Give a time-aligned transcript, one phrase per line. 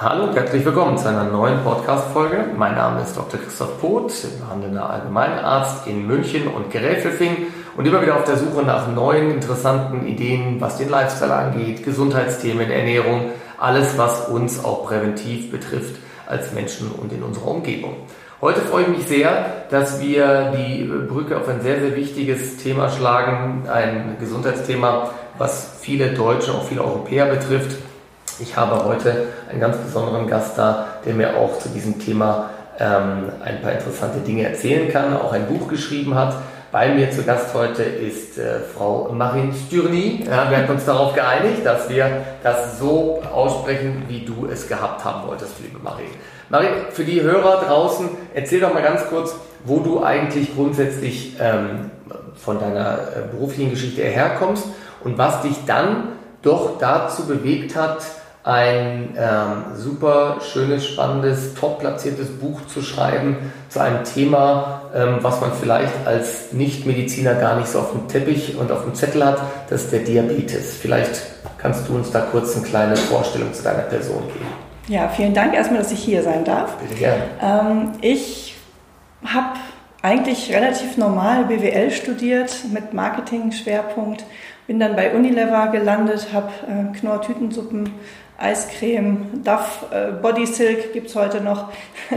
[0.00, 2.50] Hallo und herzlich willkommen zu einer neuen Podcast-Folge.
[2.56, 3.40] Mein Name ist Dr.
[3.40, 8.86] Christoph Poth, behandelnder Allgemeinarzt in München und Gräfelfing und immer wieder auf der Suche nach
[8.86, 15.96] neuen, interessanten Ideen, was den Lifestyle angeht, Gesundheitsthemen, Ernährung, alles, was uns auch präventiv betrifft
[16.28, 17.96] als Menschen und in unserer Umgebung.
[18.40, 22.88] Heute freue ich mich sehr, dass wir die Brücke auf ein sehr, sehr wichtiges Thema
[22.88, 27.87] schlagen, ein Gesundheitsthema, was viele Deutsche, auch viele Europäer betrifft
[28.40, 33.30] ich habe heute einen ganz besonderen Gast da, der mir auch zu diesem Thema ähm,
[33.44, 36.36] ein paar interessante Dinge erzählen kann, auch ein Buch geschrieben hat.
[36.70, 40.24] Bei mir zu Gast heute ist äh, Frau Marin Stürny.
[40.26, 42.10] Ja, wir haben uns darauf geeinigt, dass wir
[42.42, 46.10] das so aussprechen, wie du es gehabt haben wolltest, liebe Marin.
[46.50, 51.90] Marin, für die Hörer draußen, erzähl doch mal ganz kurz, wo du eigentlich grundsätzlich ähm,
[52.36, 54.64] von deiner äh, beruflichen Geschichte herkommst
[55.02, 56.10] und was dich dann
[56.42, 58.02] doch dazu bewegt hat,
[58.48, 63.36] ein ähm, super schönes, spannendes, top platziertes Buch zu schreiben
[63.68, 68.56] zu einem Thema, ähm, was man vielleicht als Nichtmediziner gar nicht so auf dem Teppich
[68.56, 70.78] und auf dem Zettel hat, das ist der Diabetes.
[70.80, 71.20] Vielleicht
[71.58, 74.46] kannst du uns da kurz eine kleine Vorstellung zu deiner Person geben.
[74.88, 76.74] Ja, vielen Dank erstmal, dass ich hier sein darf.
[76.76, 77.24] Bitte gerne.
[77.42, 78.56] Ähm, ich
[79.26, 79.58] habe
[80.00, 84.24] eigentlich relativ normal BWL studiert mit Marketing-Schwerpunkt,
[84.66, 87.90] bin dann bei Unilever gelandet, habe äh, Knorr-Tütensuppen
[88.40, 91.70] Eiscreme, Duff, äh, Body Silk gibt es heute noch.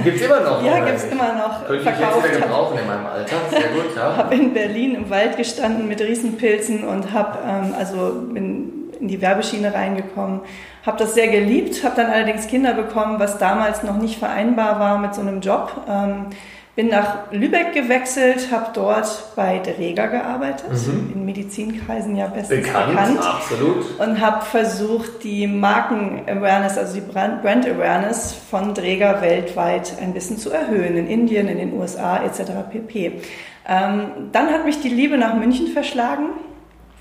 [0.03, 0.63] Gibt es immer noch?
[0.63, 1.65] ja, gibt es immer noch.
[1.65, 2.17] Könnte verkauft.
[2.25, 3.35] ich jetzt gebrauchen in meinem Alter.
[3.49, 4.17] Sehr gut, ja.
[4.17, 9.19] habe in Berlin im Wald gestanden mit Riesenpilzen und habe, ähm, also bin in die
[9.19, 10.41] Werbeschiene reingekommen,
[10.85, 14.99] habe das sehr geliebt, habe dann allerdings Kinder bekommen, was damals noch nicht vereinbar war
[14.99, 15.71] mit so einem Job.
[15.89, 16.27] Ähm,
[16.81, 21.11] bin nach Lübeck gewechselt, habe dort bei Dräger gearbeitet, mhm.
[21.13, 23.99] in Medizinkreisen ja bestens bekannt, bekannt absolut.
[23.99, 30.97] und habe versucht, die Marken-Awareness, also die Brand-Awareness von Dräger weltweit ein bisschen zu erhöhen,
[30.97, 32.51] in Indien, in den USA etc.
[32.71, 33.21] pp.
[33.67, 36.29] Ähm, dann hat mich die Liebe nach München verschlagen.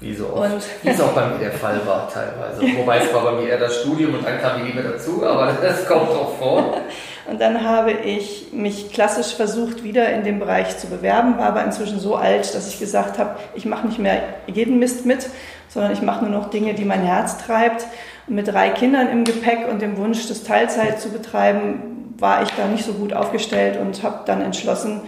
[0.01, 0.53] Wie so oft.
[0.53, 2.63] Und Wie es auch bei mir der Fall war teilweise.
[2.79, 5.57] Wobei es war bei mir eher das Studium und dann kam die Liebe dazu, aber
[5.63, 6.77] das kommt auch vor.
[7.29, 11.65] Und dann habe ich mich klassisch versucht, wieder in dem Bereich zu bewerben, war aber
[11.65, 15.29] inzwischen so alt, dass ich gesagt habe, ich mache nicht mehr jeden Mist mit,
[15.69, 17.87] sondern ich mache nur noch Dinge, die mein Herz treibt.
[18.27, 22.51] Und mit drei Kindern im Gepäck und dem Wunsch, das Teilzeit zu betreiben, war ich
[22.51, 25.03] da nicht so gut aufgestellt und habe dann entschlossen,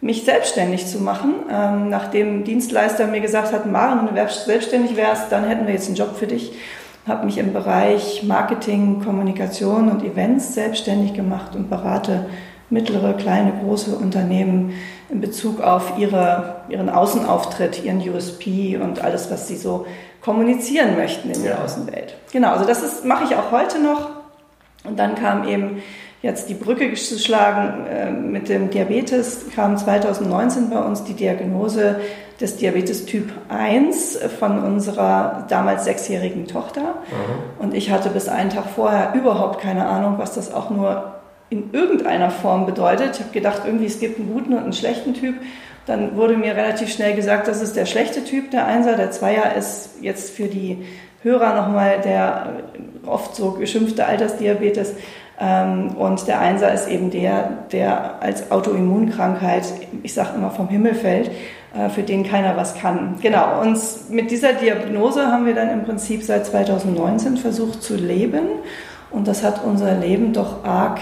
[0.00, 1.34] mich selbstständig zu machen.
[1.50, 5.86] Ähm, nachdem Dienstleister mir gesagt hat, Maren, wenn du selbstständig wärst, dann hätten wir jetzt
[5.86, 6.52] einen Job für dich
[7.06, 12.26] habe mich im Bereich Marketing, Kommunikation und Events selbstständig gemacht und berate
[12.70, 14.72] mittlere, kleine, große Unternehmen
[15.10, 19.86] in Bezug auf ihre, ihren Außenauftritt, ihren USP und alles, was sie so
[20.22, 22.16] kommunizieren möchten in der Außenwelt.
[22.32, 24.10] Genau, also das ist, mache ich auch heute noch.
[24.84, 25.82] Und dann kam eben
[26.22, 32.00] jetzt die Brücke geschlagen äh, mit dem Diabetes, kam 2019 bei uns die Diagnose
[32.40, 36.80] des Diabetes Typ 1 von unserer damals sechsjährigen Tochter.
[36.80, 37.62] Mhm.
[37.62, 41.14] Und ich hatte bis einen Tag vorher überhaupt keine Ahnung, was das auch nur
[41.50, 43.16] in irgendeiner Form bedeutet.
[43.16, 45.36] Ich habe gedacht, irgendwie es gibt einen guten und einen schlechten Typ.
[45.86, 48.96] Dann wurde mir relativ schnell gesagt, das ist der schlechte Typ, der Einser.
[48.96, 50.84] Der Zweier ist jetzt für die
[51.22, 52.54] Hörer nochmal der
[53.06, 54.94] oft so geschimpfte Altersdiabetes.
[55.38, 59.64] Ähm, und der Einser ist eben der, der als Autoimmunkrankheit,
[60.02, 61.30] ich sage immer vom Himmel fällt,
[61.88, 63.16] für den keiner was kann.
[63.20, 63.78] Genau, und
[64.10, 68.42] mit dieser Diagnose haben wir dann im Prinzip seit 2019 versucht zu leben.
[69.10, 71.00] Und das hat unser Leben doch arg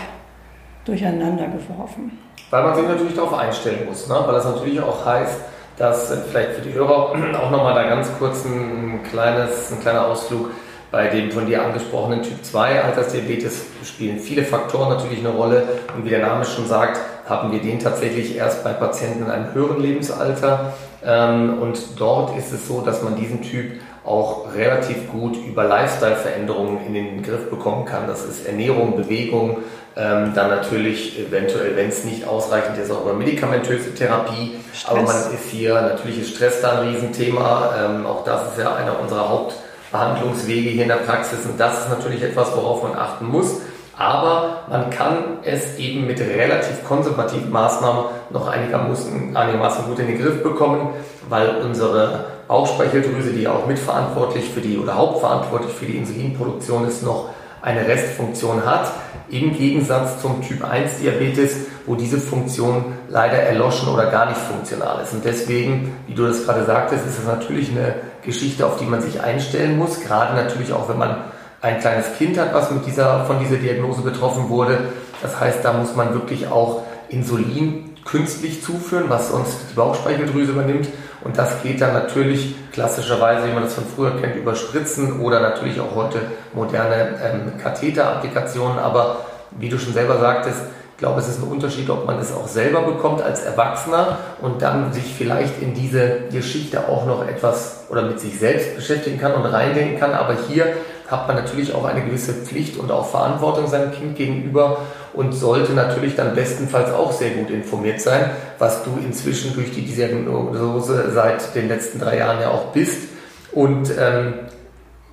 [0.85, 2.19] durcheinander geworfen.
[2.51, 4.17] Weil man sich natürlich darauf einstellen muss, ne?
[4.27, 5.41] weil das natürlich auch heißt,
[5.79, 7.13] dass äh, vielleicht für die Hörer
[7.43, 10.51] auch nochmal da ganz kurz ein, kleines, ein kleiner Ausflug
[10.91, 15.67] bei dem von dir angesprochenen Typ 2 Altersdiabetes spielen viele Faktoren natürlich eine Rolle.
[15.97, 19.55] Und wie der Name schon sagt, haben wir den tatsächlich erst bei Patienten in einem
[19.55, 20.75] höheren Lebensalter.
[21.05, 26.85] Ähm, und dort ist es so, dass man diesen Typ auch relativ gut über Lifestyle-Veränderungen
[26.87, 28.07] in den Griff bekommen kann.
[28.07, 29.59] Das ist Ernährung, Bewegung,
[29.97, 34.57] ähm, dann natürlich eventuell, wenn es nicht ausreichend ist, auch über medikamentöse Therapie.
[34.73, 34.91] Stress.
[34.91, 37.75] Aber man ist hier, natürlich ist Stress da ein Riesenthema.
[37.79, 39.55] Ähm, auch das ist ja einer unserer Haupt-
[39.93, 43.61] Behandlungswege hier in der Praxis und das ist natürlich etwas, worauf man achten muss.
[44.03, 50.21] Aber man kann es eben mit relativ konservativen Maßnahmen noch einigermaßen, einigermaßen gut in den
[50.21, 50.89] Griff bekommen,
[51.29, 57.29] weil unsere Bauchspeicheldrüse, die auch mitverantwortlich für die oder hauptverantwortlich für die Insulinproduktion ist, noch
[57.63, 58.91] eine Restfunktion hat,
[59.31, 61.55] im Gegensatz zum Typ 1 Diabetes,
[61.87, 65.13] wo diese Funktion leider erloschen oder gar nicht funktional ist.
[65.13, 67.95] Und deswegen, wie du das gerade sagtest, ist es natürlich eine
[68.25, 71.19] Geschichte, auf die man sich einstellen muss, gerade natürlich auch, wenn man
[71.63, 74.79] ein kleines Kind hat, was mit dieser, von dieser Diagnose betroffen wurde.
[75.23, 80.89] Das heißt, da muss man wirklich auch Insulin künstlich zuführen, was sonst die Bauchspeicheldrüse übernimmt.
[81.23, 85.39] Und das geht dann natürlich klassischerweise, wie man das von früher kennt, über Spritzen oder
[85.39, 86.19] natürlich auch heute
[86.53, 88.81] moderne ähm, Katheter-Applikationen.
[88.81, 89.19] Aber
[89.53, 90.59] wie du schon selber sagtest,
[90.93, 94.63] ich glaube, es ist ein Unterschied, ob man es auch selber bekommt als Erwachsener und
[94.63, 99.35] dann sich vielleicht in diese Geschichte auch noch etwas oder mit sich selbst beschäftigen kann
[99.35, 100.13] und reindenken kann.
[100.13, 100.67] Aber hier
[101.09, 104.79] hat man natürlich auch eine gewisse Pflicht und auch Verantwortung seinem Kind gegenüber
[105.13, 109.83] und sollte natürlich dann bestenfalls auch sehr gut informiert sein, was du inzwischen durch die
[109.83, 113.09] Diagnose seit den letzten drei Jahren ja auch bist.
[113.53, 114.35] Und ähm,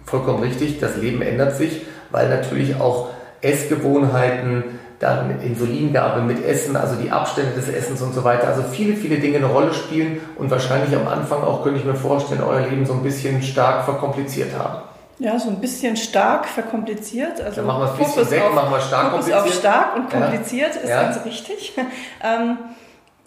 [0.05, 1.81] vollkommen richtig, das Leben ändert sich,
[2.11, 3.09] weil natürlich auch
[3.41, 4.63] Essgewohnheiten,
[4.99, 9.17] dann Insulingabe mit Essen, also die Abstände des Essens und so weiter, also viele, viele
[9.17, 12.85] Dinge eine Rolle spielen und wahrscheinlich am Anfang auch, könnte ich mir vorstellen, euer Leben
[12.85, 14.88] so ein bisschen stark verkompliziert haben.
[15.19, 17.41] Ja, so ein bisschen stark verkompliziert.
[17.41, 19.53] Also Dann machen wir es ein bisschen weg, auf, machen wir stark Fokus kompliziert.
[19.53, 20.81] auf stark und kompliziert ja.
[20.81, 21.03] ist ja.
[21.03, 21.73] ganz richtig.
[22.23, 22.57] ähm,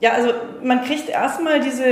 [0.00, 0.30] ja, also
[0.64, 1.84] man kriegt erstmal diese,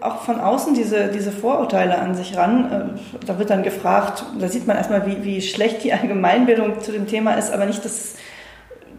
[0.00, 2.96] auch von außen diese, diese Vorurteile an sich ran.
[2.96, 6.92] Äh, da wird dann gefragt, da sieht man erstmal, wie, wie schlecht die Allgemeinbildung zu
[6.92, 8.14] dem Thema ist, aber nicht, dass,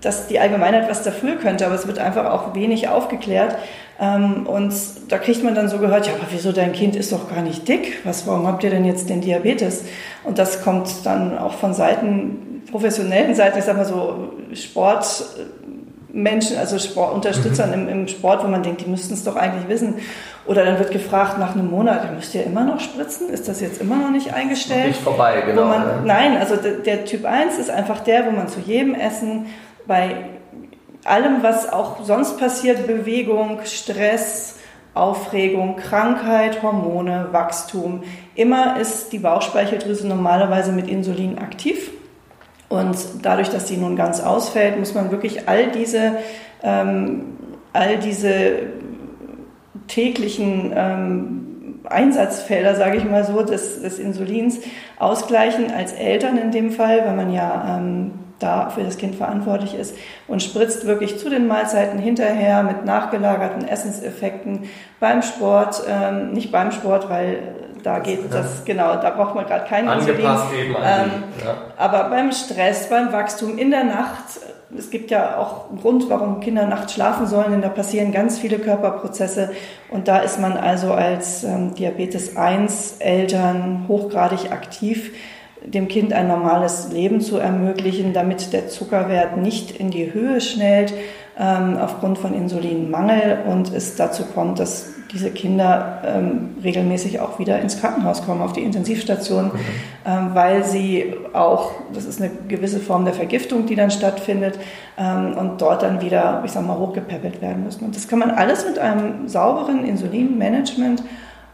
[0.02, 3.56] dass die Allgemeinheit was dafür könnte, aber es wird einfach auch wenig aufgeklärt.
[4.00, 4.74] Ähm, und
[5.10, 7.68] da kriegt man dann so gehört, ja, aber wieso dein Kind ist doch gar nicht
[7.68, 8.00] dick?
[8.06, 9.84] Was, warum habt ihr denn jetzt den Diabetes?
[10.24, 16.80] Und das kommt dann auch von Seiten, professionellen Seiten, ich sag mal so Sportmenschen, also
[16.80, 17.74] Sportunterstützern mhm.
[17.74, 19.96] im, im, Sport, wo man denkt, die müssten es doch eigentlich wissen.
[20.46, 23.30] Oder dann wird gefragt nach einem Monat, müsst ihr immer noch spritzen?
[23.30, 24.88] Ist das jetzt immer noch nicht eingestellt?
[24.88, 25.66] Nicht vorbei, genau.
[25.66, 26.02] Man, ne?
[26.06, 29.48] Nein, also der, der Typ 1 ist einfach der, wo man zu jedem Essen
[29.90, 30.16] bei
[31.04, 34.58] allem, was auch sonst passiert, Bewegung, Stress,
[34.94, 38.04] Aufregung, Krankheit, Hormone, Wachstum,
[38.36, 41.92] immer ist die Bauchspeicheldrüse normalerweise mit Insulin aktiv.
[42.70, 46.18] Und dadurch, dass sie nun ganz ausfällt, muss man wirklich all diese,
[46.62, 47.38] ähm,
[47.74, 48.52] all diese
[49.88, 54.60] täglichen ähm, Einsatzfelder, sage ich mal so, des, des Insulins
[55.00, 59.76] ausgleichen als Eltern in dem Fall, weil man ja ähm, da für das Kind verantwortlich
[59.76, 59.96] ist
[60.28, 64.70] und spritzt wirklich zu den Mahlzeiten hinterher mit nachgelagerten Essenseffekten
[65.00, 69.66] beim Sport, ähm, nicht beim Sport, weil da geht das, genau, da braucht man gerade
[69.66, 70.72] keinen Angepasst Insulin.
[70.72, 71.56] Eben ähm, ja.
[71.78, 74.24] Aber beim Stress, beim Wachstum, in der Nacht,
[74.78, 78.38] es gibt ja auch einen Grund, warum Kinder nachts schlafen sollen, denn da passieren ganz
[78.38, 79.52] viele Körperprozesse
[79.90, 85.12] und da ist man also als ähm, Diabetes 1 Eltern hochgradig aktiv
[85.66, 90.94] dem Kind ein normales Leben zu ermöglichen, damit der Zuckerwert nicht in die Höhe schnellt
[91.38, 97.60] ähm, aufgrund von Insulinmangel und es dazu kommt, dass diese Kinder ähm, regelmäßig auch wieder
[97.60, 99.52] ins Krankenhaus kommen, auf die Intensivstation, mhm.
[100.06, 104.60] ähm, weil sie auch, das ist eine gewisse Form der Vergiftung, die dann stattfindet
[104.98, 107.86] ähm, und dort dann wieder, ich sag mal, hochgepäppelt werden müssen.
[107.86, 111.04] Und das kann man alles mit einem sauberen Insulinmanagement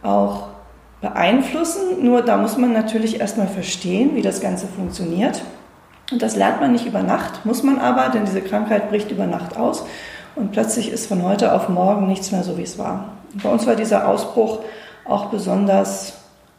[0.04, 0.55] auch
[1.06, 2.04] beeinflussen.
[2.04, 5.44] Nur da muss man natürlich erstmal verstehen, wie das Ganze funktioniert.
[6.12, 9.28] Und das lernt man nicht über Nacht, muss man aber, denn diese Krankheit bricht über
[9.28, 9.86] Nacht aus.
[10.36, 13.10] Und plötzlich ist von heute auf morgen nichts mehr so, wie es war.
[13.34, 14.60] Und bei uns war dieser Ausbruch
[15.06, 16.14] auch besonders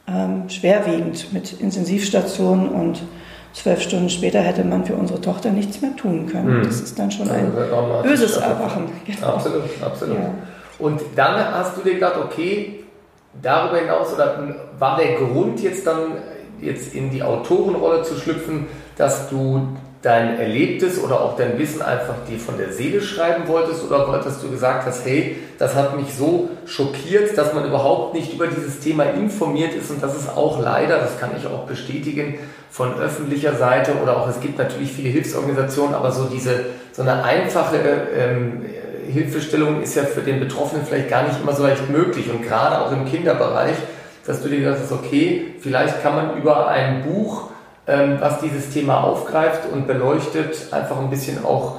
[0.08, 3.02] ähm, schwerwiegend mit Intensivstationen und
[3.52, 6.58] zwölf Stunden später hätte man für unsere Tochter nichts mehr tun können.
[6.60, 6.64] Mhm.
[6.64, 7.52] Das ist dann schon ein
[8.02, 8.88] böses Erwachen.
[9.04, 9.26] Genau.
[9.34, 10.18] Absolut, absolut.
[10.18, 10.30] Ja.
[10.78, 12.85] Und dann hast du dir gedacht, okay,
[13.42, 16.12] darüber hinaus oder war der Grund jetzt dann
[16.60, 18.66] jetzt in die Autorenrolle zu schlüpfen,
[18.96, 23.84] dass du dein Erlebtes oder auch dein Wissen einfach dir von der Seele schreiben wolltest?
[23.84, 28.32] Oder wolltest du gesagt hast, hey, das hat mich so schockiert, dass man überhaupt nicht
[28.32, 29.90] über dieses Thema informiert ist?
[29.90, 32.38] Und das ist auch leider, das kann ich auch bestätigen,
[32.70, 37.24] von öffentlicher Seite oder auch es gibt natürlich viele Hilfsorganisationen, aber so diese so eine
[37.24, 37.78] einfache
[38.14, 38.66] ähm,
[39.06, 42.80] Hilfestellung ist ja für den Betroffenen vielleicht gar nicht immer so leicht möglich und gerade
[42.80, 43.76] auch im Kinderbereich,
[44.26, 47.50] dass du dir gedacht hast, okay, vielleicht kann man über ein Buch,
[47.86, 51.76] ähm, was dieses Thema aufgreift und beleuchtet, einfach ein bisschen auch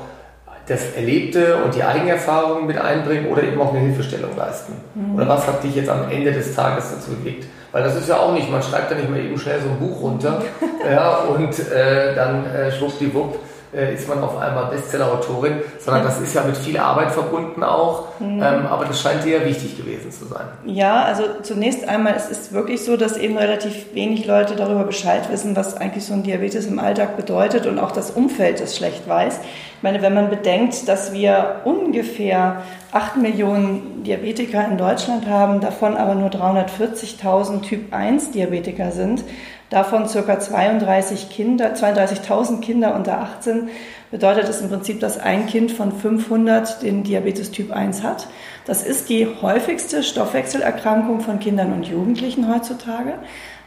[0.67, 4.73] das Erlebte und die Eigenerfahrungen mit einbringen oder eben auch eine Hilfestellung leisten.
[4.95, 5.15] Mhm.
[5.15, 7.45] Oder was hat dich jetzt am Ende des Tages dazu bewegt?
[7.71, 9.79] Weil das ist ja auch nicht, man schreibt ja nicht mal eben schnell so ein
[9.79, 10.41] Buch runter
[10.91, 13.39] ja, und äh, dann äh, schwuppdiwupp
[13.73, 18.19] äh, ist man auf einmal Bestseller-Autorin, sondern das ist ja mit viel Arbeit verbunden auch.
[18.19, 18.41] Mhm.
[18.41, 20.47] Ähm, aber das scheint dir ja wichtig gewesen zu sein.
[20.65, 25.29] Ja, also zunächst einmal, es ist wirklich so, dass eben relativ wenig Leute darüber Bescheid
[25.29, 29.07] wissen, was eigentlich so ein Diabetes im Alltag bedeutet und auch das Umfeld es schlecht
[29.07, 29.39] weiß.
[29.77, 35.97] Ich meine, wenn man bedenkt, dass wir ungefähr 8 Millionen Diabetiker in Deutschland haben, davon
[35.97, 39.23] aber nur 340.000 Typ 1 Diabetiker sind,
[39.69, 43.69] davon circa 32 Kinder, 32.000 Kinder unter 18,
[44.11, 48.27] bedeutet es im Prinzip, dass ein Kind von 500 den Diabetes Typ 1 hat.
[48.65, 53.13] Das ist die häufigste Stoffwechselerkrankung von Kindern und Jugendlichen heutzutage.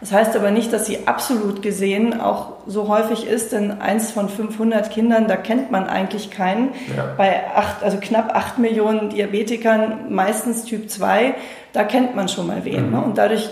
[0.01, 4.31] Das heißt aber nicht, dass sie absolut gesehen auch so häufig ist, denn eins von
[4.31, 6.71] 500 Kindern, da kennt man eigentlich keinen.
[6.97, 7.15] Ja.
[7.19, 11.35] Bei acht, also knapp acht Millionen Diabetikern, meistens Typ 2,
[11.75, 12.87] da kennt man schon mal wen.
[12.87, 12.93] Mhm.
[12.93, 13.01] Ne?
[13.03, 13.51] Und dadurch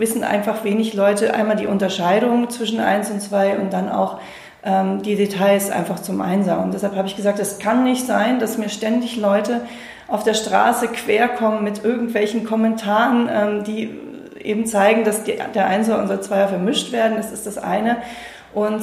[0.00, 4.20] wissen einfach wenig Leute einmal die Unterscheidung zwischen 1 und 2 und dann auch
[4.64, 6.60] ähm, die Details einfach zum Einsau.
[6.60, 9.62] Und deshalb habe ich gesagt, es kann nicht sein, dass mir ständig Leute
[10.08, 13.90] auf der Straße querkommen mit irgendwelchen Kommentaren, ähm, die
[14.42, 17.16] eben zeigen, dass die, der Einser und der Zweier vermischt werden.
[17.16, 17.98] Das ist das eine.
[18.54, 18.82] Und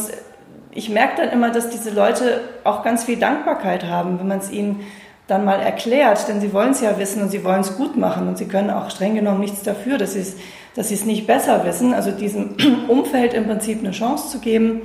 [0.72, 4.52] ich merke dann immer, dass diese Leute auch ganz viel Dankbarkeit haben, wenn man es
[4.52, 4.82] ihnen
[5.28, 8.30] dann mal erklärt, denn sie wollen es ja wissen und sie wollen es gut machen
[8.30, 10.38] und sie können auch streng genommen nichts dafür, dass sie es,
[10.78, 11.94] dass sie es nicht besser wissen.
[11.94, 12.56] Also diesem
[12.88, 14.84] Umfeld im Prinzip eine Chance zu geben,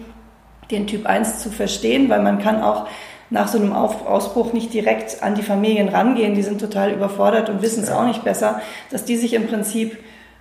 [0.71, 2.89] den Typ 1 zu verstehen, weil man kann auch
[3.29, 7.63] nach so einem Ausbruch nicht direkt an die Familien rangehen, die sind total überfordert und
[7.63, 9.99] wissen es auch nicht besser, dass die sich im Prinzip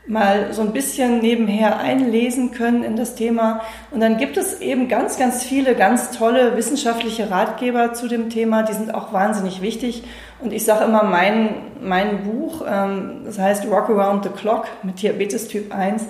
[0.07, 3.61] mal so ein bisschen nebenher einlesen können in das Thema.
[3.91, 8.63] Und dann gibt es eben ganz, ganz viele ganz tolle wissenschaftliche Ratgeber zu dem Thema,
[8.63, 10.03] die sind auch wahnsinnig wichtig.
[10.39, 11.49] Und ich sage immer, mein,
[11.81, 16.05] mein Buch, ähm, das heißt Rock Around the Clock mit Diabetes Typ 1,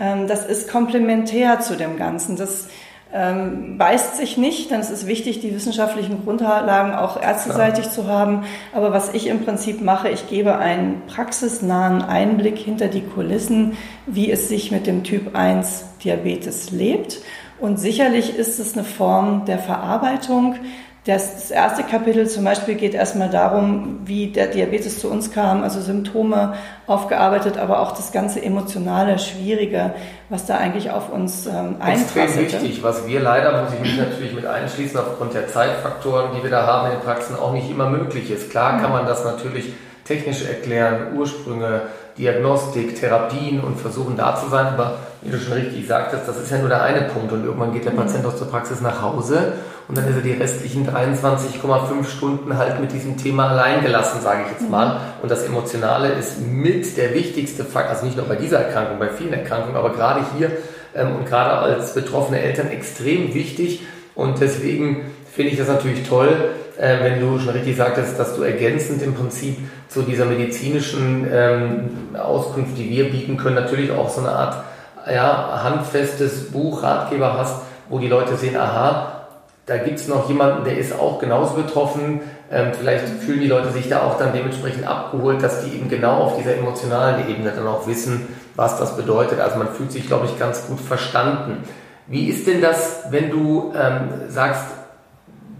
[0.00, 2.36] ähm, das ist komplementär zu dem Ganzen.
[2.36, 2.68] Das
[3.12, 8.44] ähm, beißt sich nicht, denn es ist wichtig, die wissenschaftlichen Grundlagen auch ärzteseitig zu haben.
[8.72, 13.76] Aber was ich im Prinzip mache, ich gebe einen praxisnahen Einblick hinter die Kulissen,
[14.06, 17.18] wie es sich mit dem Typ 1 Diabetes lebt.
[17.60, 20.56] Und sicherlich ist es eine Form der Verarbeitung,
[21.04, 25.80] das, erste Kapitel zum Beispiel geht erstmal darum, wie der Diabetes zu uns kam, also
[25.80, 26.54] Symptome
[26.86, 29.94] aufgearbeitet, aber auch das ganze emotionale, Schwierige,
[30.28, 34.32] was da eigentlich auf uns ähm, Extrem wichtig, was wir leider, muss ich mich natürlich
[34.32, 37.88] mit einschließen, aufgrund der Zeitfaktoren, die wir da haben in den Praxen, auch nicht immer
[37.88, 38.50] möglich ist.
[38.50, 39.72] Klar kann man das natürlich
[40.04, 41.82] technisch erklären, Ursprünge,
[42.18, 46.50] Diagnostik, Therapien und versuchen da zu sein, aber wie du schon richtig sagtest, das ist
[46.50, 49.54] ja nur der eine Punkt und irgendwann geht der Patient aus der Praxis nach Hause
[49.88, 54.42] und dann ist er die restlichen 23,5 Stunden halt mit diesem Thema allein gelassen, sage
[54.46, 55.00] ich jetzt mal.
[55.22, 59.08] Und das Emotionale ist mit der wichtigste Faktor, also nicht nur bei dieser Erkrankung, bei
[59.08, 60.50] vielen Erkrankungen, aber gerade hier
[60.94, 63.82] ähm, und gerade als betroffene Eltern extrem wichtig.
[64.14, 66.50] Und deswegen finde ich das natürlich toll,
[66.82, 69.56] äh, wenn du schon richtig sagtest, dass du ergänzend im Prinzip
[69.88, 74.64] zu dieser medizinischen ähm, Auskunft, die wir bieten können, natürlich auch so eine Art
[75.06, 79.28] ja, handfestes Buch, Ratgeber hast, wo die Leute sehen, aha,
[79.66, 82.20] da gibt es noch jemanden, der ist auch genauso betroffen.
[82.50, 86.14] Ähm, vielleicht fühlen die Leute sich da auch dann dementsprechend abgeholt, dass die eben genau
[86.14, 89.38] auf dieser emotionalen Ebene dann auch wissen, was das bedeutet.
[89.38, 91.62] Also man fühlt sich, glaube ich, ganz gut verstanden.
[92.08, 94.64] Wie ist denn das, wenn du ähm, sagst,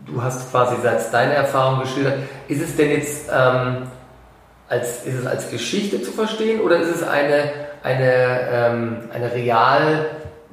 [0.06, 2.14] du hast quasi seit deine Erfahrung geschildert,
[2.48, 3.88] ist es denn jetzt ähm,
[4.68, 7.50] als, ist es als Geschichte zu verstehen oder ist es eine,
[7.82, 10.06] eine, ähm, eine real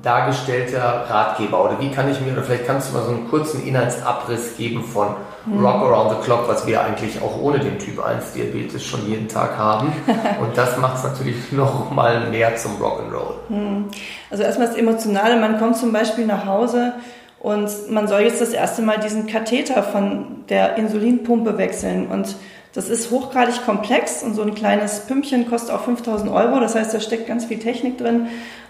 [0.03, 1.63] dargestellter Ratgeber?
[1.63, 4.84] Oder wie kann ich mir, oder vielleicht kannst du mal so einen kurzen Inhaltsabriss geben
[4.84, 5.08] von
[5.46, 5.65] mhm.
[5.65, 9.27] Rock Around the Clock, was wir eigentlich auch ohne den Typ 1 Diabetes schon jeden
[9.27, 9.94] Tag haben.
[10.41, 13.36] Und das macht es natürlich noch mal mehr zum Rock'n'Roll.
[13.50, 13.86] Mhm.
[14.29, 16.94] Also erstmal das Emotionale, man kommt zum Beispiel nach Hause
[17.39, 22.36] und man soll jetzt das erste Mal diesen Katheter von der Insulinpumpe wechseln und
[22.74, 26.60] das ist hochgradig komplex und so ein kleines Pümpchen kostet auch 5000 Euro.
[26.60, 28.27] Das heißt, da steckt ganz viel Technik drin.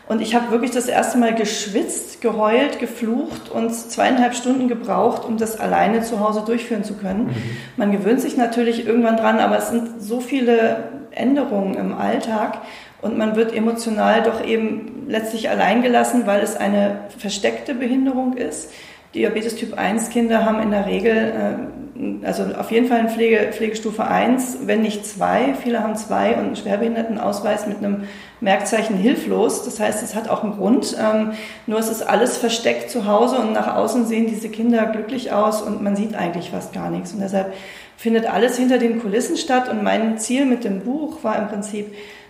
[0.07, 5.37] Und ich habe wirklich das erste Mal geschwitzt, geheult, geflucht und zweieinhalb Stunden gebraucht, um
[5.37, 7.25] das alleine zu Hause durchführen zu können.
[7.25, 7.33] Mhm.
[7.77, 12.59] Man gewöhnt sich natürlich irgendwann dran, aber es sind so viele Änderungen im Alltag
[13.01, 18.71] und man wird emotional doch eben letztlich allein gelassen, weil es eine versteckte Behinderung ist.
[19.15, 23.49] Diabetes Typ 1 Kinder haben in der Regel, äh, also auf jeden Fall eine Pflege,
[23.51, 25.55] Pflegestufe 1, wenn nicht 2.
[25.55, 28.03] Viele haben 2 und einen Schwerbehindertenausweis mit einem
[28.39, 29.65] Merkzeichen hilflos.
[29.65, 30.95] Das heißt, es hat auch einen Grund.
[30.99, 31.31] Ähm,
[31.65, 35.63] nur es ist alles versteckt zu Hause und nach außen sehen diese Kinder glücklich aus
[35.63, 37.11] und man sieht eigentlich fast gar nichts.
[37.13, 37.51] Und deshalb
[37.97, 39.69] findet alles hinter den Kulissen statt.
[39.69, 41.87] Und mein Ziel mit dem Buch war im Prinzip,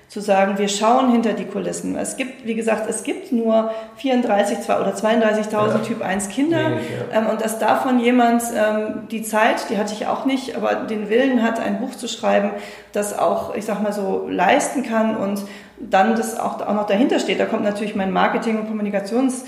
[0.09, 1.95] zu sagen, wir schauen hinter die Kulissen.
[1.95, 5.77] Es gibt, wie gesagt, es gibt nur 34 oder 32.000 ja.
[5.85, 7.19] Typ 1 Kinder Wenig, ja.
[7.19, 11.09] ähm, und dass davon jemand ähm, die Zeit, die hatte ich auch nicht, aber den
[11.09, 12.49] Willen hat, ein Buch zu schreiben,
[12.91, 15.43] das auch, ich sag mal so, leisten kann und
[15.79, 17.39] dann das auch, auch noch dahinter steht.
[17.39, 19.45] Da kommt natürlich mein Marketing- und Kommunikations-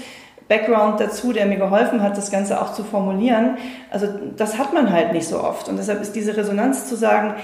[0.48, 3.58] Background dazu, der mir geholfen hat, das Ganze auch zu formulieren.
[3.90, 5.70] Also das hat man halt nicht so oft.
[5.70, 7.36] Und deshalb ist diese Resonanz zu sagen,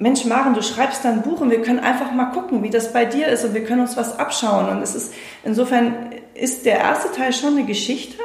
[0.00, 2.92] Mensch, Maren, du schreibst da ein Buch und wir können einfach mal gucken, wie das
[2.92, 4.68] bei dir ist und wir können uns was abschauen.
[4.68, 5.12] Und es ist
[5.44, 8.16] insofern ist der erste Teil schon eine Geschichte,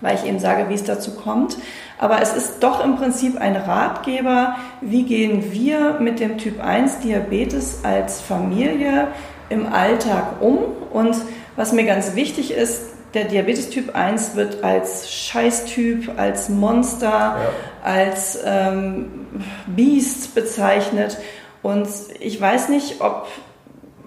[0.00, 1.56] weil ich eben sage, wie es dazu kommt.
[1.96, 7.00] Aber es ist doch im Prinzip ein Ratgeber, wie gehen wir mit dem Typ 1
[7.00, 9.08] Diabetes als Familie
[9.48, 10.58] im Alltag um.
[10.92, 11.16] Und
[11.54, 17.50] was mir ganz wichtig ist, der Diabetes Typ 1 wird als Scheißtyp, als Monster, ja.
[17.82, 19.26] als ähm,
[19.66, 21.18] Biest bezeichnet.
[21.62, 21.88] Und
[22.20, 23.28] ich weiß nicht, ob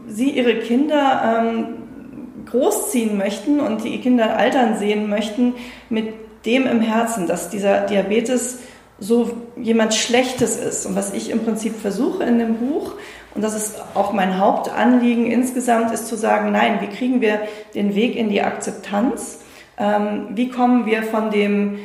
[0.08, 1.66] Sie Ihre Kinder ähm,
[2.46, 5.56] großziehen möchten und die Kinder altern sehen möchten
[5.90, 6.14] mit
[6.46, 8.60] dem im Herzen, dass dieser Diabetes
[9.04, 10.86] so jemand Schlechtes ist.
[10.86, 12.94] Und was ich im Prinzip versuche in dem Buch,
[13.36, 17.40] und das ist auch mein Hauptanliegen insgesamt, ist zu sagen, nein, wie kriegen wir
[17.76, 19.40] den Weg in die Akzeptanz?
[19.78, 21.80] Ähm, wie kommen wir von dem,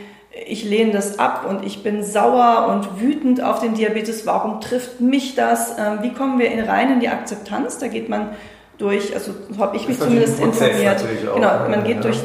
[0.47, 5.01] ich lehne das ab und ich bin sauer und wütend auf den Diabetes, warum trifft
[5.01, 5.77] mich das?
[5.79, 7.79] Ähm, wie kommen wir in, rein in die Akzeptanz?
[7.79, 8.29] Da geht man
[8.77, 11.03] durch, also so habe ich mich zumindest informiert.
[11.35, 12.03] Genau, man geht ja.
[12.03, 12.21] durch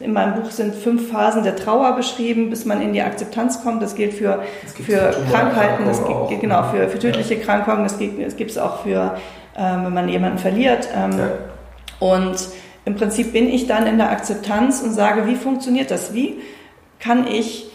[0.00, 3.82] in meinem Buch sind fünf Phasen der Trauer beschrieben, bis man in die Akzeptanz kommt.
[3.82, 4.42] Das gilt für,
[4.84, 7.40] für Krankheiten, das gilt, genau, für, für tödliche ja.
[7.40, 7.98] Krankheiten, das
[8.36, 9.16] gibt es auch für,
[9.56, 10.88] ähm, wenn man jemanden verliert.
[10.94, 11.30] Ähm, ja.
[11.98, 12.36] Und
[12.84, 16.14] im Prinzip bin ich dann in der Akzeptanz und sage, wie funktioniert das?
[16.14, 16.40] Wie
[17.00, 17.70] kann ich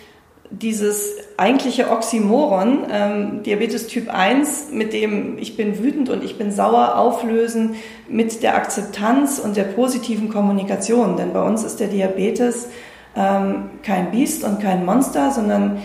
[0.61, 6.51] dieses eigentliche Oxymoron, ähm, Diabetes Typ 1, mit dem ich bin wütend und ich bin
[6.51, 7.75] sauer, auflösen
[8.07, 11.17] mit der Akzeptanz und der positiven Kommunikation.
[11.17, 12.69] Denn bei uns ist der Diabetes
[13.15, 15.79] ähm, kein Biest und kein Monster, sondern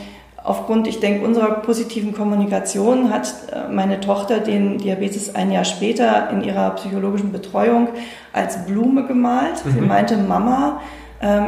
[0.44, 6.30] aufgrund, ich denke, unserer positiven Kommunikation hat äh, meine Tochter den Diabetes ein Jahr später
[6.30, 7.88] in ihrer psychologischen Betreuung
[8.32, 9.64] als Blume gemalt.
[9.64, 9.72] Mhm.
[9.72, 10.80] Sie meinte, Mama,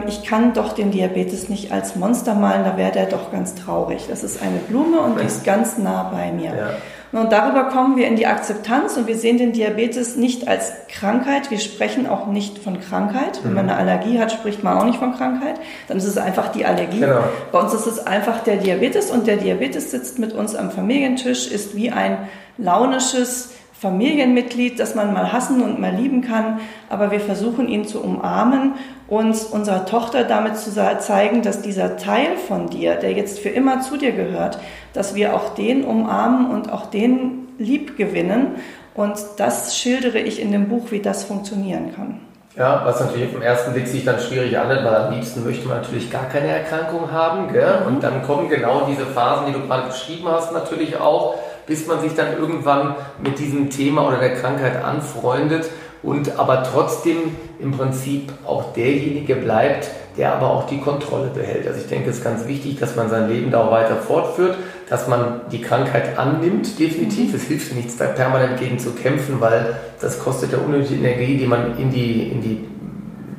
[0.09, 4.07] ich kann doch den Diabetes nicht als Monster malen, da wäre der doch ganz traurig.
[4.09, 6.57] Das ist eine Blume und die ist ganz nah bei mir.
[6.57, 6.71] Ja.
[7.13, 11.51] Und darüber kommen wir in die Akzeptanz und wir sehen den Diabetes nicht als Krankheit.
[11.51, 13.41] Wir sprechen auch nicht von Krankheit.
[13.43, 13.73] Wenn man mhm.
[13.73, 15.59] eine Allergie hat, spricht man auch nicht von Krankheit.
[15.89, 17.01] Dann ist es einfach die Allergie.
[17.01, 17.25] Genau.
[17.51, 21.49] Bei uns ist es einfach der Diabetes und der Diabetes sitzt mit uns am Familientisch,
[21.49, 22.17] ist wie ein
[22.59, 28.03] launisches, Familienmitglied, das man mal hassen und mal lieben kann, aber wir versuchen ihn zu
[28.03, 28.75] umarmen
[29.09, 33.81] und unserer Tochter damit zu zeigen, dass dieser Teil von dir, der jetzt für immer
[33.81, 34.59] zu dir gehört,
[34.93, 38.57] dass wir auch den umarmen und auch den lieb gewinnen.
[38.95, 42.21] Und das schildere ich in dem Buch, wie das funktionieren kann.
[42.57, 45.67] Ja, was natürlich auf den ersten Blick sich dann schwierig anhört, weil am liebsten möchte
[45.67, 47.51] man natürlich gar keine Erkrankung haben.
[47.51, 47.81] Gell?
[47.81, 47.87] Mhm.
[47.87, 51.37] Und dann kommen genau diese Phasen, die du gerade beschrieben hast, natürlich auch
[51.67, 55.71] bis man sich dann irgendwann mit diesem Thema oder der Krankheit anfreundet
[56.03, 57.17] und aber trotzdem
[57.59, 61.67] im Prinzip auch derjenige bleibt, der aber auch die Kontrolle behält.
[61.67, 64.57] Also ich denke, es ist ganz wichtig, dass man sein Leben da auch weiter fortführt,
[64.89, 67.35] dass man die Krankheit annimmt, definitiv.
[67.35, 71.47] Es hilft nichts, da permanent gegen zu kämpfen, weil das kostet ja unnötige Energie, die
[71.47, 72.67] man in die, in die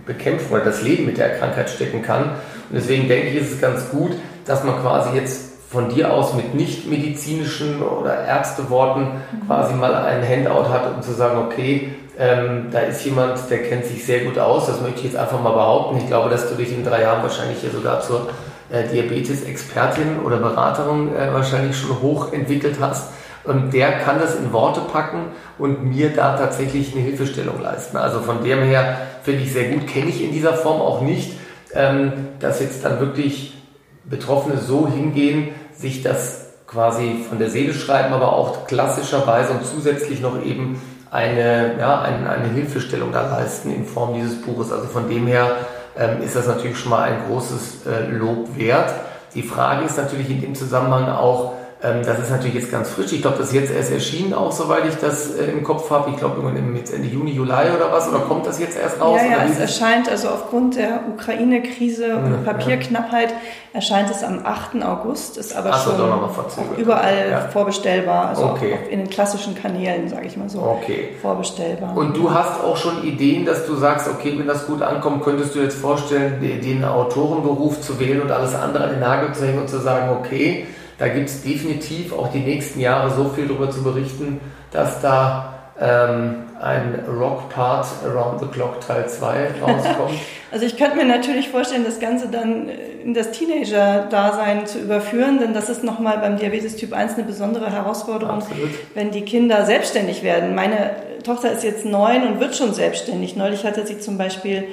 [0.06, 2.24] Bekämpfung oder das Leben mit der Krankheit stecken kann.
[2.24, 4.12] Und deswegen denke ich, ist es ganz gut,
[4.46, 9.48] dass man quasi jetzt von dir aus mit nicht medizinischen oder Ärzteworten mhm.
[9.48, 13.86] quasi mal ein Handout hat, um zu sagen, okay, ähm, da ist jemand, der kennt
[13.86, 15.98] sich sehr gut aus, das möchte ich jetzt einfach mal behaupten.
[15.98, 18.28] Ich glaube, dass du dich in drei Jahren wahrscheinlich hier sogar zur
[18.70, 23.14] äh, Diabetes-Expertin oder Beraterin äh, wahrscheinlich schon hochentwickelt hast.
[23.46, 27.98] Und der kann das in Worte packen und mir da tatsächlich eine Hilfestellung leisten.
[27.98, 31.34] Also von dem her finde ich sehr gut, kenne ich in dieser Form auch nicht,
[31.74, 33.56] ähm, dass jetzt dann wirklich
[34.04, 35.50] Betroffene so hingehen,
[35.82, 41.78] sich das quasi von der Seele schreiben, aber auch klassischerweise und zusätzlich noch eben eine,
[41.78, 44.72] ja, eine, eine Hilfestellung da leisten in Form dieses Buches.
[44.72, 45.58] Also von dem her
[45.98, 48.94] ähm, ist das natürlich schon mal ein großes äh, Lob wert.
[49.36, 53.12] Die Frage ist natürlich in dem Zusammenhang auch, das ist natürlich jetzt ganz frisch.
[53.12, 56.12] Ich glaube, das ist jetzt erst erschienen, auch soweit ich das äh, im Kopf habe.
[56.12, 56.40] Ich glaube,
[56.76, 58.08] jetzt Ende Juni, Juli oder was?
[58.08, 59.20] Oder kommt das jetzt erst raus?
[59.24, 63.34] Ja, ja, es erscheint also aufgrund der Ukraine-Krise und ja, Papierknappheit
[63.74, 64.84] erscheint es am 8.
[64.84, 67.40] August, ist aber Ach, schon überall ja.
[67.48, 68.78] vorbestellbar, also okay.
[68.92, 71.10] in den klassischen Kanälen, sage ich mal so, okay.
[71.20, 71.98] vorbestellbar.
[71.98, 75.56] Und du hast auch schon Ideen, dass du sagst, okay, wenn das gut ankommt, könntest
[75.56, 79.62] du jetzt vorstellen, den Autorenberuf zu wählen und alles andere an den Nagel zu hängen
[79.62, 80.68] und zu sagen, okay,
[81.02, 85.56] da gibt es definitiv auch die nächsten Jahre so viel darüber zu berichten, dass da
[85.82, 90.20] ähm, ein Rock-Part Around the Clock Teil 2 rauskommt.
[90.52, 92.70] Also ich könnte mir natürlich vorstellen, das Ganze dann
[93.04, 97.72] in das Teenager-Dasein zu überführen, denn das ist nochmal beim Diabetes Typ 1 eine besondere
[97.72, 98.70] Herausforderung, Absolut.
[98.94, 100.54] wenn die Kinder selbstständig werden.
[100.54, 100.92] Meine
[101.24, 103.36] Tochter ist jetzt neun und wird schon selbstständig.
[103.36, 104.66] Neulich hatte sie zum Beispiel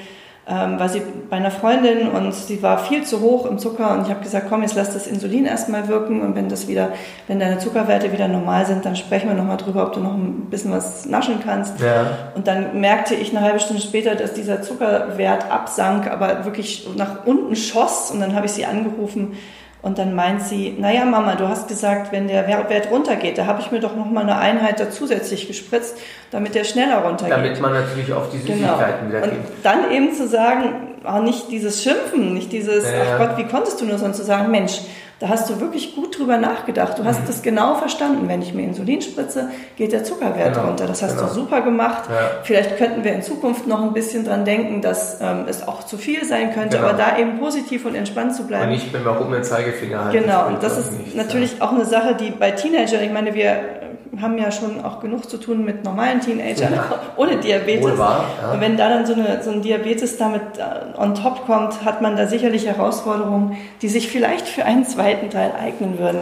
[0.49, 4.03] ähm, war sie bei einer Freundin und sie war viel zu hoch im Zucker und
[4.03, 6.91] ich habe gesagt, komm, jetzt lass das Insulin erstmal wirken und wenn das wieder,
[7.27, 10.47] wenn deine Zuckerwerte wieder normal sind, dann sprechen wir nochmal drüber, ob du noch ein
[10.49, 11.81] bisschen was naschen kannst.
[11.81, 12.31] Ja.
[12.35, 17.27] Und dann merkte ich eine halbe Stunde später, dass dieser Zuckerwert absank, aber wirklich nach
[17.27, 19.37] unten schoss und dann habe ich sie angerufen
[19.81, 23.61] und dann meint sie, naja Mama, du hast gesagt, wenn der Wert runtergeht, da habe
[23.61, 25.97] ich mir doch noch mal eine Einheit da zusätzlich gespritzt,
[26.31, 27.37] damit der schneller runtergeht.
[27.37, 28.75] Damit man natürlich auf die genau.
[28.75, 29.23] Süßigkeiten genau.
[29.25, 29.39] wieder geht.
[29.39, 32.91] Und dann eben zu sagen, auch nicht dieses Schimpfen, nicht dieses, ja.
[33.05, 34.81] ach Gott, wie konntest du nur, sondern zu sagen, Mensch,
[35.21, 36.97] da hast du wirklich gut drüber nachgedacht.
[36.99, 37.27] Du hast mhm.
[37.27, 38.29] das genau verstanden.
[38.29, 40.69] Wenn ich mir Insulin spritze, geht der Zuckerwert genau.
[40.69, 40.87] runter.
[40.87, 41.29] Das hast genau.
[41.29, 42.09] du super gemacht.
[42.09, 42.31] Ja.
[42.45, 45.99] Vielleicht könnten wir in Zukunft noch ein bisschen dran denken, dass ähm, es auch zu
[45.99, 46.91] viel sein könnte, genau.
[46.91, 48.65] aber da eben positiv und entspannt zu bleiben.
[48.65, 50.23] Und nicht mit warum den Zeigefinger halten.
[50.23, 51.65] Genau, und das ist natürlich ja.
[51.65, 53.88] auch eine Sache, die bei Teenagern, ich meine, wir
[54.21, 56.85] haben ja schon auch genug zu tun mit normalen Teenagern ja.
[57.17, 57.99] ohne Diabetes.
[57.99, 58.53] Wahr, ja.
[58.53, 62.03] Und wenn da dann so, eine, so ein Diabetes damit äh, on top kommt, hat
[62.03, 66.21] man da sicherlich Herausforderungen, die sich vielleicht für einen zweiten Teil eignen würden.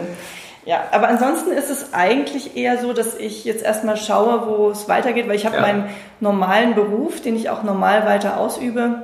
[0.65, 4.89] Ja, aber ansonsten ist es eigentlich eher so, dass ich jetzt erstmal schaue, wo es
[4.89, 5.61] weitergeht, weil ich habe ja.
[5.61, 5.85] meinen
[6.19, 9.01] normalen Beruf, den ich auch normal weiter ausübe.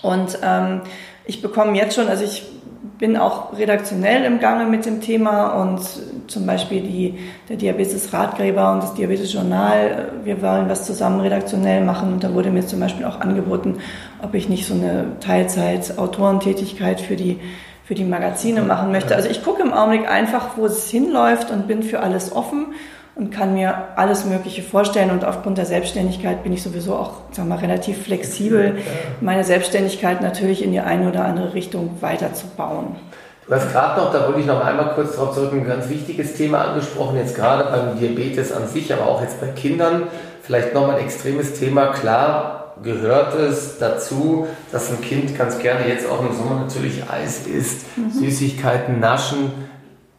[0.00, 0.82] Und ähm,
[1.24, 2.44] ich bekomme jetzt schon, also ich
[3.02, 5.80] bin auch redaktionell im Gange mit dem Thema und
[6.28, 12.22] zum Beispiel die, der Diabetes-Ratgeber und das Diabetes-Journal, wir wollen was zusammen redaktionell machen und
[12.22, 13.78] da wurde mir zum Beispiel auch angeboten,
[14.22, 17.40] ob ich nicht so eine Teilzeit-Autorentätigkeit für die,
[17.84, 19.16] für die Magazine machen möchte.
[19.16, 22.66] Also ich gucke im Augenblick einfach, wo es hinläuft und bin für alles offen
[23.14, 25.10] und kann mir alles Mögliche vorstellen.
[25.10, 28.76] Und aufgrund der Selbstständigkeit bin ich sowieso auch sagen wir, relativ flexibel,
[29.20, 32.96] meine Selbstständigkeit natürlich in die eine oder andere Richtung weiterzubauen.
[33.46, 36.34] Du hast gerade noch, da wollte ich noch einmal kurz darauf zurück, ein ganz wichtiges
[36.34, 40.04] Thema angesprochen, jetzt gerade beim Diabetes an sich, aber auch jetzt bei Kindern.
[40.42, 41.88] Vielleicht nochmal ein extremes Thema.
[41.88, 47.46] Klar gehört es dazu, dass ein Kind ganz gerne jetzt auch im Sommer natürlich Eis
[47.46, 48.10] isst, mhm.
[48.10, 49.52] Süßigkeiten naschen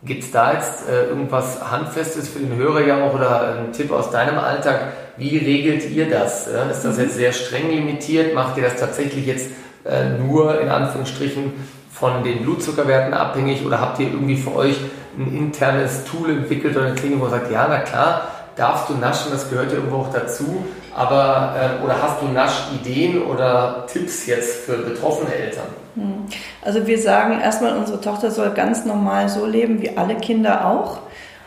[0.06, 3.92] Gibt es da jetzt äh, irgendwas Handfestes für den Hörer ja auch oder ein Tipp
[3.92, 4.94] aus deinem Alltag?
[5.16, 6.48] Wie regelt ihr das?
[6.48, 6.72] Äh?
[6.72, 8.36] Ist das jetzt sehr streng limitiert?
[8.36, 9.50] Macht ihr das tatsächlich jetzt
[9.86, 11.54] äh, nur in Anführungsstrichen
[11.89, 14.76] von den Blutzuckerwerten abhängig oder habt ihr irgendwie für euch
[15.18, 18.96] ein internes Tool entwickelt oder eine Klinik, wo ihr sagt, ja, na klar, darfst du
[18.96, 24.26] naschen, das gehört ja irgendwo auch dazu, aber äh, oder hast du Naschideen oder Tipps
[24.26, 25.68] jetzt für betroffene Eltern?
[25.96, 26.23] Hm.
[26.62, 31.00] Also wir sagen erstmal, unsere Tochter soll ganz normal so leben wie alle Kinder auch.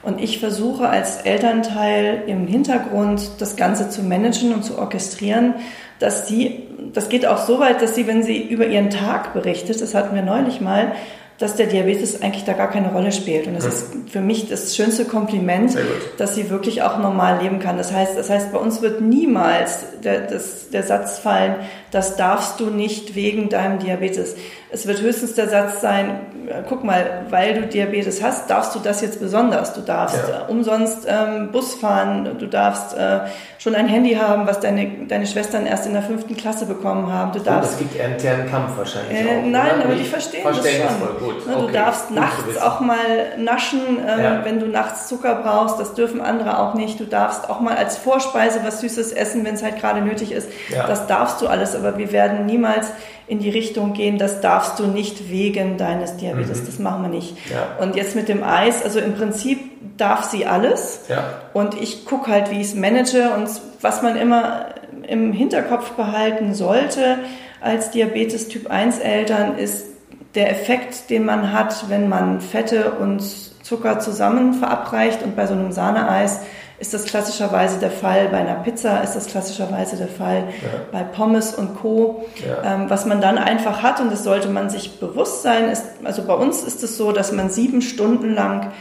[0.03, 5.55] Und ich versuche als Elternteil im Hintergrund das Ganze zu managen und zu orchestrieren,
[5.99, 9.81] dass sie, das geht auch so weit, dass sie, wenn sie über ihren Tag berichtet,
[9.81, 10.93] das hatten wir neulich mal,
[11.39, 13.47] dass der Diabetes eigentlich da gar keine Rolle spielt.
[13.47, 13.71] Und das ja.
[13.71, 15.77] ist für mich das schönste Kompliment,
[16.17, 17.77] dass sie wirklich auch normal leben kann.
[17.77, 21.57] Das heißt, das heißt, bei uns wird niemals der, das, der Satz fallen,
[21.91, 24.37] das darfst du nicht wegen deinem Diabetes.
[24.71, 26.21] Es wird höchstens der Satz sein,
[26.69, 29.73] guck mal, weil du Diabetes hast, darfst du das jetzt besonders.
[29.75, 30.47] Du darfst ja.
[30.47, 33.21] äh, umsonst ähm, Bus fahren, du darfst äh,
[33.59, 37.33] schon ein Handy haben, was deine, deine Schwestern erst in der fünften Klasse bekommen haben.
[37.33, 39.85] Du darfst, oh, es gibt internen Kampf wahrscheinlich äh, auch, Nein, oder?
[39.85, 41.19] aber die verstehen das schon.
[41.19, 41.47] Gut.
[41.47, 41.73] Ne, du okay.
[41.73, 42.97] darfst Gut nachts auch mal
[43.39, 44.45] naschen, ähm, ja.
[44.45, 45.81] wenn du nachts Zucker brauchst.
[45.81, 47.01] Das dürfen andere auch nicht.
[47.01, 50.49] Du darfst auch mal als Vorspeise was Süßes essen, wenn es halt gerade nötig ist.
[50.69, 50.87] Ja.
[50.87, 52.89] Das darfst du alles, aber wir werden niemals
[53.29, 56.67] in die Richtung gehen, das darfst du nicht wegen deines Diabetes, mhm.
[56.67, 57.37] das machen wir nicht.
[57.51, 57.83] Ja.
[57.83, 59.59] Und jetzt mit dem Eis, also im Prinzip
[59.97, 61.25] darf sie alles ja.
[61.53, 63.49] und ich gucke halt, wie ich es manage und
[63.81, 64.67] was man immer
[65.07, 67.19] im Hinterkopf behalten sollte
[67.61, 69.87] als Diabetes Typ 1 Eltern ist
[70.35, 73.23] der Effekt, den man hat, wenn man Fette und
[73.63, 76.41] Zucker zusammen verabreicht und bei so einem Sahneeis
[76.79, 80.69] ist das klassischerweise der Fall, bei einer Pizza ist das klassischerweise der Fall, ja.
[80.93, 82.27] bei Pommes und Co.
[82.47, 82.75] Ja.
[82.75, 86.25] Ähm, was man dann einfach hat, und das sollte man sich bewusst sein, ist, also
[86.25, 88.73] bei uns ist es so, dass man sieben Stunden lang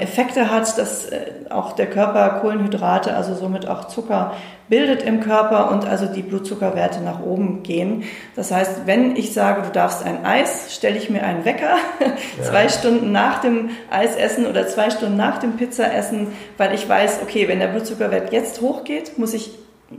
[0.00, 4.34] Effekte hat, dass äh, auch der Körper Kohlenhydrate, also somit auch Zucker
[4.68, 8.04] bildet im Körper und also die Blutzuckerwerte nach oben gehen.
[8.36, 12.42] Das heißt, wenn ich sage, du darfst ein Eis, stelle ich mir einen Wecker ja.
[12.42, 17.48] zwei Stunden nach dem Eisessen oder zwei Stunden nach dem Pizzaessen, weil ich weiß, okay,
[17.48, 19.52] wenn der Blutzuckerwert jetzt hochgeht, muss ich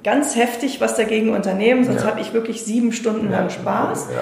[0.04, 2.08] ganz heftig was dagegen unternehmen, sonst ja.
[2.08, 4.08] habe ich wirklich sieben Stunden lang Spaß.
[4.10, 4.22] Ja, ja,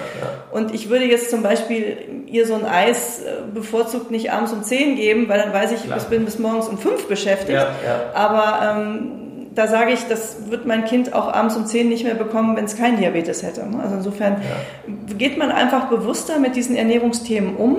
[0.51, 4.63] und ich würde jetzt zum Beispiel ihr so ein Eis äh, bevorzugt nicht abends um
[4.63, 7.65] zehn geben, weil dann weiß ich, ich bin bis morgens um fünf beschäftigt.
[8.13, 9.11] Aber ähm,
[9.57, 12.65] da sage ich, das wird mein Kind auch abends um 10 nicht mehr bekommen, wenn
[12.65, 13.67] es keinen Diabetes hätte.
[13.67, 13.79] Ne?
[13.81, 14.37] Also insofern
[15.17, 17.77] geht man einfach bewusster mit diesen Ernährungsthemen um.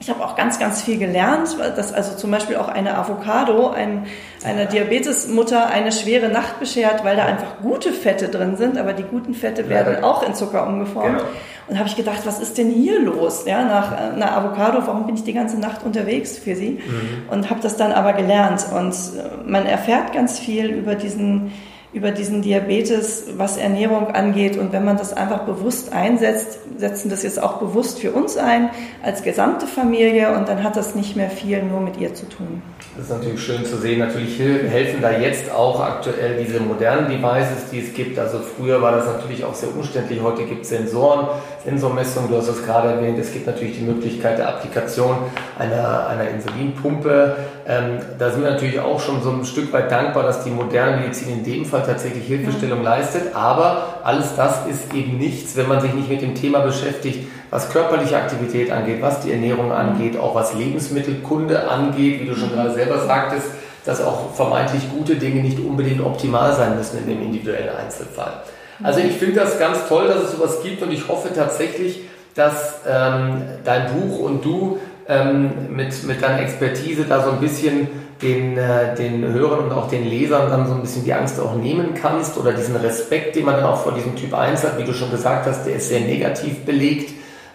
[0.00, 4.06] Ich habe auch ganz, ganz viel gelernt, dass also zum Beispiel auch eine Avocado ein,
[4.42, 9.02] einer Diabetesmutter eine schwere Nacht beschert, weil da einfach gute Fette drin sind, aber die
[9.02, 10.02] guten Fette werden ja.
[10.02, 11.18] auch in Zucker umgeformt.
[11.18, 11.28] Genau.
[11.68, 13.44] Und habe ich gedacht, was ist denn hier los?
[13.46, 16.80] Ja, nach einer Avocado, warum bin ich die ganze Nacht unterwegs für sie?
[16.84, 17.28] Mhm.
[17.30, 18.66] Und habe das dann aber gelernt.
[18.74, 21.52] Und äh, man erfährt ganz viel über diesen
[21.92, 24.56] über diesen Diabetes, was Ernährung angeht.
[24.56, 28.70] Und wenn man das einfach bewusst einsetzt, setzen das jetzt auch bewusst für uns ein,
[29.02, 30.36] als gesamte Familie.
[30.36, 32.62] Und dann hat das nicht mehr viel nur mit ihr zu tun.
[32.96, 33.98] Das ist natürlich schön zu sehen.
[33.98, 38.18] Natürlich helfen da jetzt auch aktuell diese modernen Devices, die es gibt.
[38.18, 40.20] Also früher war das natürlich auch sehr umständlich.
[40.22, 41.26] Heute gibt es Sensoren,
[41.64, 42.30] Sensormessungen.
[42.30, 43.18] Du hast es gerade erwähnt.
[43.18, 45.16] Es gibt natürlich die Möglichkeit der Applikation
[45.58, 47.36] einer, einer Insulinpumpe.
[47.66, 50.98] Ähm, da sind wir natürlich auch schon so ein Stück weit dankbar, dass die moderne
[50.98, 53.34] Medizin in dem Fall tatsächlich Hilfestellung leistet.
[53.34, 57.70] Aber alles das ist eben nichts, wenn man sich nicht mit dem Thema beschäftigt, was
[57.70, 62.72] körperliche Aktivität angeht, was die Ernährung angeht, auch was Lebensmittelkunde angeht, wie du schon gerade
[62.72, 63.46] selber sagtest,
[63.84, 68.42] dass auch vermeintlich gute Dinge nicht unbedingt optimal sein müssen in dem individuellen Einzelfall.
[68.82, 72.00] Also ich finde das ganz toll, dass es sowas gibt und ich hoffe tatsächlich,
[72.34, 77.88] dass ähm, dein Buch und du ähm, mit, mit deiner Expertise da so ein bisschen
[78.22, 81.54] den, äh, den Hörern und auch den Lesern dann so ein bisschen die Angst auch
[81.56, 84.84] nehmen kannst oder diesen Respekt, den man dann auch vor diesem Typ 1 hat, wie
[84.84, 87.12] du schon gesagt hast, der ist sehr negativ belegt,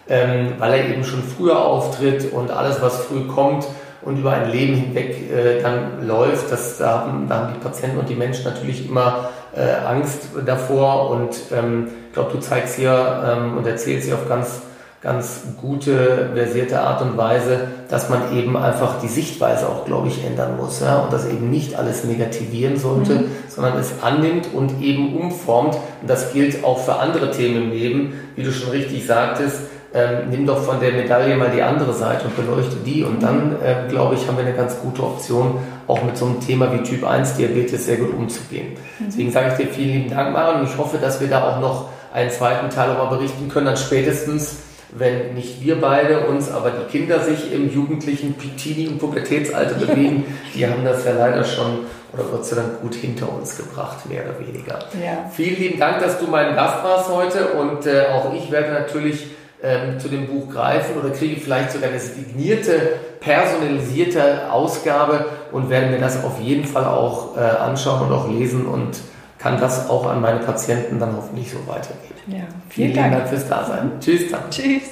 [0.08, 3.66] ähm, weil er eben schon früher auftritt und alles, was früh kommt
[4.02, 7.98] und über ein Leben hinweg äh, dann läuft, das, da, haben, da haben die Patienten
[7.98, 13.24] und die Menschen natürlich immer äh, Angst davor und ähm, ich glaube, du zeigst hier
[13.26, 14.62] ähm, und erzählst hier auf ganz
[15.06, 20.24] ganz gute, versierte Art und Weise, dass man eben einfach die Sichtweise auch, glaube ich,
[20.24, 20.80] ändern muss.
[20.80, 20.98] Ja?
[20.98, 23.24] Und das eben nicht alles negativieren sollte, mhm.
[23.48, 25.76] sondern es annimmt und eben umformt.
[26.00, 29.60] Und das gilt auch für andere Themen im Leben, wie du schon richtig sagtest.
[29.94, 33.02] Ähm, nimm doch von der Medaille mal die andere Seite und beleuchte die.
[33.02, 36.40] Und dann, äh, glaube ich, haben wir eine ganz gute Option, auch mit so einem
[36.40, 38.72] Thema wie Typ 1 Diabetes sehr gut umzugehen.
[38.98, 39.04] Mhm.
[39.06, 41.60] Deswegen sage ich dir vielen lieben Dank, Maren, und ich hoffe, dass wir da auch
[41.60, 44.56] noch einen zweiten Teil nochmal berichten können, dann spätestens
[44.98, 50.24] wenn nicht wir beide uns, aber die Kinder sich im jugendlichen Teenie- und Pubertätsalter bewegen,
[50.54, 54.22] die haben das ja leider schon oder Gott sei Dank gut hinter uns gebracht, mehr
[54.24, 54.78] oder weniger.
[55.04, 55.28] Ja.
[55.30, 59.26] Vielen lieben Dank, dass du mein Gast warst heute und äh, auch ich werde natürlich
[59.62, 65.88] ähm, zu dem Buch greifen oder kriege vielleicht sogar eine signierte, personalisierte Ausgabe und werde
[65.88, 68.98] mir das auf jeden Fall auch äh, anschauen und auch lesen und
[69.38, 72.14] kann das auch an meine Patienten dann hoffentlich so weitergeben.
[72.26, 72.38] Ja,
[72.68, 73.12] vielen, vielen Dank.
[73.12, 73.92] Dank fürs Dasein.
[74.00, 74.50] Tschüss dann.
[74.50, 74.82] Tschüss.